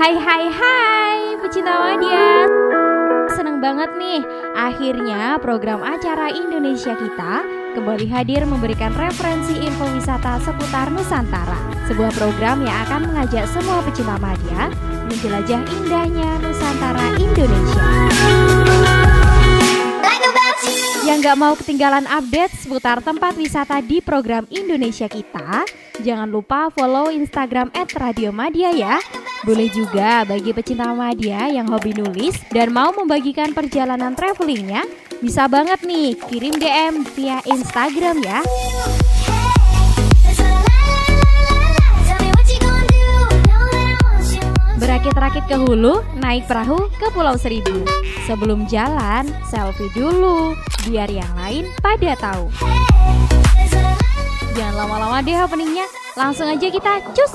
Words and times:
Hai 0.00 0.16
hai 0.16 0.48
hai 0.48 1.36
pecinta 1.44 1.76
media 1.92 2.48
Seneng 3.36 3.60
banget 3.60 3.92
nih 4.00 4.24
Akhirnya 4.56 5.36
program 5.36 5.84
acara 5.84 6.32
Indonesia 6.32 6.96
Kita 6.96 7.44
Kembali 7.76 8.08
hadir 8.08 8.48
memberikan 8.48 8.96
referensi 8.96 9.60
info 9.60 9.84
wisata 9.92 10.40
seputar 10.40 10.88
Nusantara. 10.88 11.84
Sebuah 11.84 12.16
program 12.16 12.64
yang 12.64 12.80
akan 12.88 13.12
mengajak 13.12 13.44
semua 13.52 13.84
pecinta 13.84 14.16
media 14.16 14.72
Menjelajah 15.04 15.68
indahnya 15.68 16.30
Nusantara 16.48 17.06
Indonesia. 17.20 17.84
Yang 21.04 21.18
gak 21.28 21.36
mau 21.36 21.52
ketinggalan 21.60 22.08
update 22.08 22.56
seputar 22.56 23.04
tempat 23.04 23.36
wisata 23.36 23.84
di 23.84 24.00
program 24.00 24.48
Indonesia 24.48 25.12
Kita, 25.12 25.68
jangan 26.00 26.32
lupa 26.32 26.72
follow 26.72 27.12
Instagram 27.12 27.70
@radiomadia 27.76 28.72
ya. 28.72 28.96
Boleh 29.44 29.68
juga 29.72 30.24
bagi 30.28 30.52
pecinta 30.52 30.92
media 30.92 31.48
yang 31.48 31.68
hobi 31.68 31.96
nulis 31.96 32.36
dan 32.52 32.72
mau 32.72 32.92
membagikan 32.92 33.52
perjalanan 33.56 34.12
travelingnya, 34.12 34.84
bisa 35.20 35.48
banget 35.48 35.80
nih 35.84 36.16
kirim 36.28 36.56
DM 36.56 37.04
via 37.16 37.40
Instagram 37.48 38.20
ya. 38.20 38.40
Berakit-rakit 44.80 45.44
ke 45.44 45.56
hulu, 45.60 46.00
naik 46.16 46.48
perahu 46.48 46.88
ke 46.96 47.12
Pulau 47.12 47.36
Seribu. 47.36 47.84
Sebelum 48.24 48.64
jalan, 48.64 49.28
selfie 49.48 49.92
dulu, 49.92 50.56
biar 50.88 51.12
yang 51.12 51.28
lain 51.36 51.68
pada 51.84 52.16
tahu. 52.16 52.48
Jangan 54.50 54.74
lama-lama 54.74 55.22
deh 55.22 55.38
openingnya, 55.38 55.86
langsung 56.18 56.50
aja 56.50 56.66
kita 56.66 56.98
cus! 57.14 57.32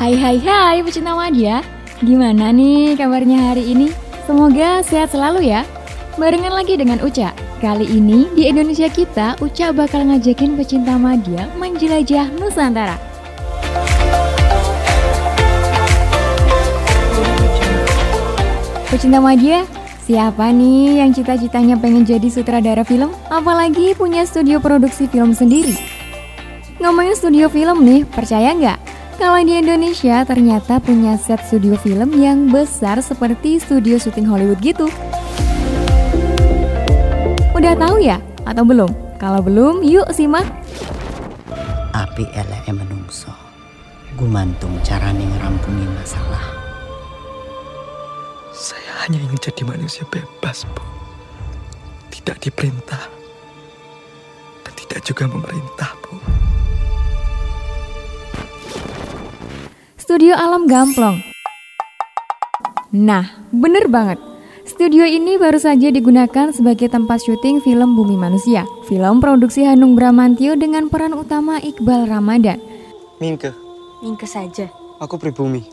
Hai 0.00 0.16
hai 0.16 0.36
hai 0.42 0.76
pecinta 0.82 1.14
media 1.14 1.62
Gimana 2.02 2.50
nih 2.50 2.98
kabarnya 2.98 3.52
hari 3.52 3.76
ini? 3.76 3.94
Semoga 4.26 4.82
sehat 4.82 5.14
selalu 5.14 5.54
ya 5.54 5.62
Barengan 6.18 6.56
lagi 6.56 6.74
dengan 6.74 6.98
Uca 7.04 7.49
Kali 7.60 7.84
ini 7.92 8.24
di 8.32 8.48
Indonesia 8.48 8.88
kita 8.88 9.36
Uca 9.44 9.68
bakal 9.68 10.08
ngajakin 10.08 10.56
pecinta 10.56 10.96
media 10.96 11.44
menjelajah 11.60 12.32
Nusantara 12.40 12.96
Pecinta 18.88 19.20
media, 19.20 19.68
siapa 20.08 20.48
nih 20.56 21.04
yang 21.04 21.12
cita-citanya 21.12 21.76
pengen 21.76 22.08
jadi 22.08 22.32
sutradara 22.32 22.80
film? 22.80 23.12
Apalagi 23.28 23.92
punya 23.92 24.24
studio 24.24 24.56
produksi 24.56 25.04
film 25.04 25.36
sendiri? 25.36 25.76
Ngomongin 26.80 27.12
studio 27.12 27.52
film 27.52 27.84
nih, 27.84 28.08
percaya 28.08 28.56
nggak? 28.56 28.80
Kalau 29.20 29.36
di 29.44 29.60
Indonesia 29.60 30.24
ternyata 30.24 30.80
punya 30.80 31.20
set 31.20 31.44
studio 31.44 31.76
film 31.76 32.16
yang 32.16 32.48
besar 32.48 33.04
seperti 33.04 33.60
studio 33.60 34.00
syuting 34.00 34.24
Hollywood 34.24 34.64
gitu. 34.64 34.88
Udah 37.60 37.76
tahu 37.76 38.00
ya? 38.00 38.16
Atau 38.48 38.64
belum? 38.64 38.88
Kalau 39.20 39.44
belum, 39.44 39.84
yuk 39.84 40.08
simak. 40.16 40.48
Api 41.92 42.24
eleke 42.32 42.72
menungso. 42.72 43.28
Gumantung 44.16 44.80
carane 44.80 45.28
ngerampungi 45.28 45.84
masalah. 45.92 46.40
Saya 48.56 49.04
hanya 49.04 49.20
ingin 49.20 49.36
jadi 49.36 49.68
manusia 49.68 50.08
bebas, 50.08 50.64
Bu. 50.72 50.80
Tidak 52.08 52.40
diperintah. 52.40 53.04
Dan 54.64 54.72
tidak 54.80 55.04
juga 55.04 55.28
memerintah, 55.28 55.92
Bu. 56.00 56.16
Studio 60.00 60.32
Alam 60.32 60.64
Gamplong. 60.64 61.20
Nah, 62.96 63.44
bener 63.52 63.84
banget. 63.92 64.29
Studio 64.80 65.04
ini 65.04 65.36
baru 65.36 65.60
saja 65.60 65.92
digunakan 65.92 66.56
sebagai 66.56 66.88
tempat 66.88 67.20
syuting 67.20 67.60
film 67.60 68.00
Bumi 68.00 68.16
Manusia. 68.16 68.64
Film 68.88 69.20
produksi 69.20 69.60
Hanung 69.60 69.92
Bramantio 69.92 70.56
dengan 70.56 70.88
peran 70.88 71.12
utama 71.12 71.60
Iqbal 71.60 72.08
Ramadan. 72.08 72.56
Mingke, 73.20 73.52
Mingke 74.00 74.24
saja. 74.24 74.72
aku 74.96 75.20
pribumi. 75.20 75.68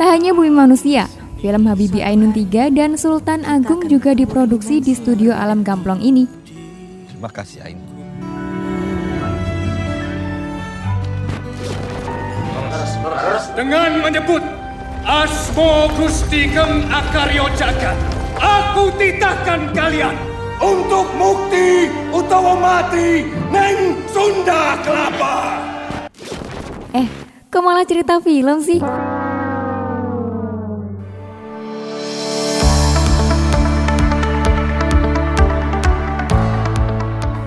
Tak 0.00 0.08
hanya 0.08 0.32
Bumi 0.32 0.48
Manusia, 0.48 1.04
film 1.44 1.68
Habibie 1.68 2.00
Ainun 2.00 2.32
3 2.32 2.72
dan 2.72 2.96
Sultan 2.96 3.44
Agung 3.44 3.84
juga 3.84 4.16
diproduksi 4.16 4.80
di 4.80 4.96
studio 4.96 5.36
Alam 5.36 5.60
Gamplong 5.60 6.00
ini. 6.00 6.24
Terima 7.12 7.28
kasih, 7.28 7.60
Ain. 7.60 7.76
dengan 13.52 14.00
menyebut 14.00 14.40
Asmo 15.04 15.88
Gusti 15.96 16.52
Geng 16.52 16.84
Akaryo 16.92 17.48
Jagat. 17.56 17.96
Aku 18.36 18.92
titahkan 19.00 19.72
kalian 19.72 20.12
untuk 20.60 21.08
mukti 21.16 21.88
utawa 22.12 22.56
mati 22.56 23.24
neng 23.48 23.96
Sunda 24.12 24.76
Kelapa. 24.84 25.36
Eh, 26.92 27.08
kok 27.48 27.62
malah 27.64 27.84
cerita 27.88 28.20
film 28.20 28.60
sih? 28.60 28.80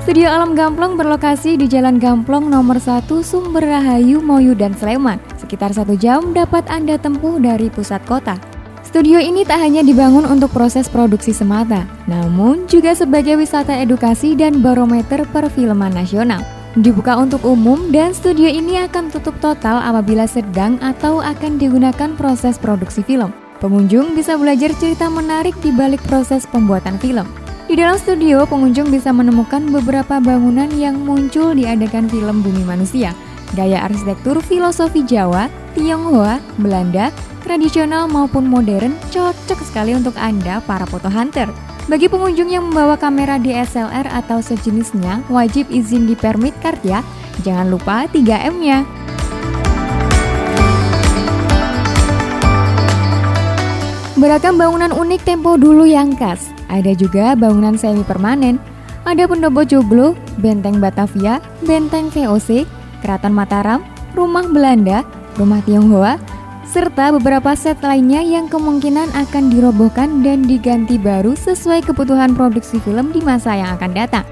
Studio 0.03 0.30
Alam 0.30 0.53
Gamplong 0.53 0.94
berlokasi 0.94 1.58
di 1.58 1.66
Jalan 1.66 1.97
Gamplong 1.97 2.46
nomor 2.46 2.78
1 2.78 3.09
Sumber 3.25 3.66
Rahayu, 3.66 4.22
Moyu, 4.22 4.53
dan 4.53 4.78
Sleman. 4.78 5.32
Sekitar 5.53 5.69
satu 5.69 5.94
jam 5.94 6.34
dapat 6.34 6.66
Anda 6.66 6.97
tempuh 6.97 7.38
dari 7.38 7.69
pusat 7.69 8.02
kota. 8.09 8.41
Studio 8.81 9.22
ini 9.22 9.46
tak 9.46 9.62
hanya 9.62 9.86
dibangun 9.86 10.25
untuk 10.25 10.50
proses 10.50 10.90
produksi 10.90 11.30
semata, 11.30 11.86
namun 12.09 12.66
juga 12.66 12.97
sebagai 12.97 13.38
wisata 13.38 13.78
edukasi 13.78 14.34
dan 14.34 14.66
barometer 14.66 15.22
perfilman 15.30 15.94
nasional. 15.94 16.41
Dibuka 16.74 17.14
untuk 17.22 17.46
umum 17.46 17.94
dan 17.94 18.18
studio 18.18 18.50
ini 18.50 18.81
akan 18.81 19.14
tutup 19.14 19.38
total 19.46 19.78
apabila 19.78 20.25
sedang 20.25 20.81
atau 20.81 21.22
akan 21.22 21.62
digunakan 21.62 22.09
proses 22.18 22.58
produksi 22.58 23.06
film. 23.06 23.30
Pengunjung 23.62 24.18
bisa 24.18 24.34
belajar 24.41 24.74
cerita 24.81 25.06
menarik 25.06 25.53
di 25.62 25.70
balik 25.70 26.02
proses 26.09 26.50
pembuatan 26.50 26.97
film. 26.97 27.30
Di 27.70 27.78
dalam 27.78 28.02
studio, 28.02 28.41
pengunjung 28.50 28.90
bisa 28.90 29.14
menemukan 29.14 29.70
beberapa 29.70 30.18
bangunan 30.18 30.74
yang 30.74 30.97
muncul 30.97 31.53
di 31.53 31.70
adegan 31.70 32.09
film 32.09 32.41
Bumi 32.41 32.66
Manusia. 32.66 33.14
Gaya 33.53 33.86
arsitektur 33.86 34.41
filosofi 34.41 35.06
Jawa, 35.06 35.46
Tionghoa, 35.78 36.41
Belanda, 36.58 37.14
tradisional 37.46 38.09
maupun 38.09 38.50
modern 38.50 38.97
cocok 39.14 39.59
sekali 39.62 39.94
untuk 39.94 40.18
Anda 40.18 40.58
para 40.66 40.90
foto 40.90 41.06
hunter. 41.06 41.53
Bagi 41.86 42.09
pengunjung 42.09 42.50
yang 42.50 42.72
membawa 42.72 42.97
kamera 42.97 43.38
DSLR 43.38 44.09
atau 44.09 44.41
sejenisnya, 44.41 45.22
wajib 45.30 45.69
izin 45.69 46.09
di 46.09 46.16
permit 46.18 46.56
card 46.66 46.81
ya. 46.81 47.06
Jangan 47.46 47.69
lupa 47.69 48.09
3M-nya. 48.09 48.88
Beragam 54.18 54.56
bangunan 54.56 54.96
unik 54.96 55.22
tempo 55.28 55.59
dulu 55.59 55.84
yang 55.84 56.16
khas. 56.16 56.50
Ada 56.72 56.96
juga 56.96 57.35
bangunan 57.35 57.75
semi 57.75 58.02
permanen. 58.08 58.58
Ada 59.03 59.28
pendopo 59.28 59.68
joglo, 59.68 60.16
benteng 60.40 60.80
Batavia, 60.80 61.44
benteng 61.68 62.08
VOC, 62.08 62.64
keraton 63.03 63.36
Mataram, 63.36 63.84
rumah 64.16 64.47
Belanda, 64.47 65.03
rumah 65.35 65.59
Tionghoa, 65.67 66.16
serta 66.64 67.11
beberapa 67.11 67.52
set 67.53 67.84
lainnya 67.84 68.23
yang 68.23 68.47
kemungkinan 68.47 69.11
akan 69.14 69.52
dirobohkan 69.52 70.23
dan 70.23 70.47
diganti 70.47 70.96
baru 70.96 71.35
sesuai 71.35 71.84
kebutuhan 71.84 72.32
produksi 72.34 72.79
film 72.82 73.11
di 73.11 73.20
masa 73.20 73.59
yang 73.59 73.76
akan 73.76 73.91
datang. 73.91 74.26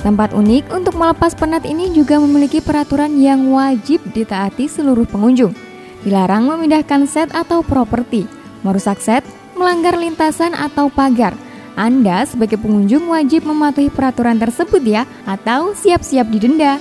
Tempat 0.00 0.32
unik 0.32 0.72
untuk 0.72 0.96
melepas 0.96 1.36
penat 1.36 1.68
ini 1.68 1.92
juga 1.92 2.16
memiliki 2.16 2.64
peraturan 2.64 3.20
yang 3.20 3.52
wajib 3.52 4.00
ditaati 4.16 4.64
seluruh 4.64 5.04
pengunjung. 5.04 5.52
Dilarang 6.00 6.48
memindahkan 6.48 7.04
set 7.04 7.28
atau 7.36 7.60
properti, 7.60 8.24
merusak 8.64 8.96
set, 8.96 9.20
melanggar 9.60 10.00
lintasan 10.00 10.56
atau 10.56 10.88
pagar. 10.88 11.36
Anda 11.76 12.24
sebagai 12.24 12.56
pengunjung 12.56 13.12
wajib 13.12 13.44
mematuhi 13.44 13.92
peraturan 13.92 14.40
tersebut 14.40 14.80
ya, 14.80 15.04
atau 15.28 15.76
siap-siap 15.76 16.32
didenda. 16.32 16.80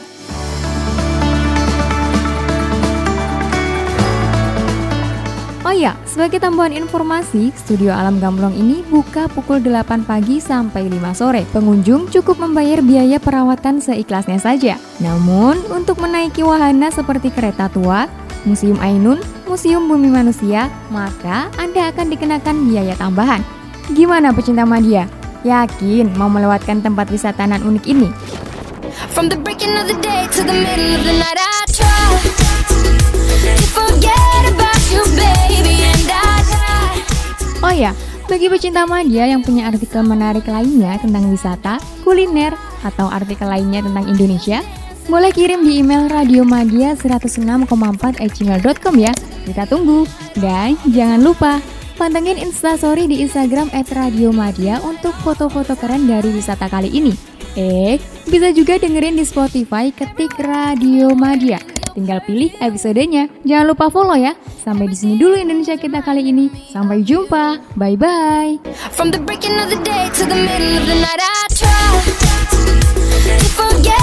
Oh 5.69 5.75
ya, 5.75 5.93
sebagai 6.09 6.41
tambahan 6.41 6.73
informasi, 6.73 7.53
Studio 7.53 7.93
Alam 7.93 8.17
Gamplong 8.17 8.57
ini 8.57 8.81
buka 8.89 9.29
pukul 9.29 9.61
8 9.61 10.01
pagi 10.01 10.41
sampai 10.41 10.89
5 10.89 11.13
sore. 11.13 11.45
Pengunjung 11.53 12.09
cukup 12.09 12.41
membayar 12.41 12.81
biaya 12.81 13.21
perawatan 13.21 13.77
seikhlasnya 13.77 14.41
saja. 14.41 14.81
Namun, 14.97 15.61
untuk 15.69 16.01
menaiki 16.01 16.41
wahana 16.41 16.89
seperti 16.89 17.29
kereta 17.29 17.69
tua, 17.69 18.09
Museum 18.49 18.81
Ainun, 18.81 19.21
Museum 19.49 19.89
Bumi 19.89 20.13
Manusia, 20.13 20.69
maka 20.93 21.49
Anda 21.57 21.89
akan 21.89 22.13
dikenakan 22.13 22.69
biaya 22.69 22.93
tambahan. 22.93 23.41
Gimana 23.97 24.29
pecinta 24.29 24.61
media? 24.61 25.09
Yakin 25.41 26.13
mau 26.21 26.29
melewatkan 26.29 26.85
tempat 26.85 27.09
wisata 27.09 27.49
nan 27.49 27.65
unik 27.65 27.89
ini? 27.89 28.13
From 29.09 29.25
the 29.25 29.41
breaking 29.41 29.73
of 29.73 29.89
the 29.89 29.97
day 30.05 30.29
to 30.37 30.45
the 30.45 30.53
middle 30.53 30.93
of 30.93 31.01
the 31.01 31.17
night 31.17 31.41
I 31.41 31.65
try 31.65 32.09
to 32.21 33.65
forget 33.73 34.43
about 34.53 34.83
you 34.93 35.01
baby 35.17 35.81
and 35.81 36.05
I 36.13 36.45
try 36.45 36.93
Oh 37.65 37.73
ya, 37.73 37.97
bagi 38.29 38.53
pecinta 38.53 38.85
media 38.85 39.33
yang 39.33 39.41
punya 39.41 39.73
artikel 39.73 40.05
menarik 40.05 40.45
lainnya 40.45 41.01
tentang 41.01 41.25
wisata, 41.25 41.81
kuliner, 42.05 42.53
atau 42.85 43.09
artikel 43.09 43.49
lainnya 43.49 43.81
tentang 43.81 44.05
Indonesia, 44.05 44.61
boleh 45.09 45.33
kirim 45.33 45.65
di 45.65 45.81
email 45.81 46.05
radiomadia 46.05 46.93
106,4 46.93 47.65
gmail.com 48.29 48.95
ya. 49.01 49.09
Kita 49.45 49.67
tunggu. 49.69 50.07
Dan 50.35 50.75
jangan 50.89 51.19
lupa, 51.21 51.63
pantengin 51.99 52.39
instastory 52.39 53.05
di 53.05 53.21
Instagram 53.23 53.71
@radiomadia 53.71 54.79
untuk 54.87 55.11
foto-foto 55.19 55.75
keren 55.75 56.07
dari 56.07 56.31
wisata 56.31 56.71
kali 56.71 56.89
ini. 56.89 57.13
Eh, 57.57 57.99
bisa 58.29 58.53
juga 58.53 58.79
dengerin 58.79 59.17
di 59.19 59.25
Spotify 59.25 59.91
ketik 59.91 60.37
Radio 60.39 61.11
Madia. 61.17 61.59
Tinggal 61.91 62.23
pilih 62.23 62.53
episodenya. 62.61 63.27
Jangan 63.43 63.65
lupa 63.67 63.91
follow 63.91 64.15
ya. 64.15 64.37
Sampai 64.63 64.87
di 64.87 64.95
sini 64.95 65.19
dulu 65.19 65.35
Indonesia 65.35 65.75
kita 65.75 65.99
kali 66.05 66.29
ini. 66.29 66.47
Sampai 66.69 67.03
jumpa. 67.03 67.59
Bye 67.75 67.97
bye. 67.99 68.55
From 68.93 69.11
the 69.11 69.19
breaking 69.19 69.57
of 69.59 69.67
the 69.67 69.79
day 69.83 70.07
to 70.13 70.23
the 70.23 70.37
middle 70.37 70.79
of 70.79 70.85
the 70.87 70.97
night 71.01 71.19
I 71.19 71.43
try 71.51 71.91
to 72.05 73.47
forget 73.57 73.99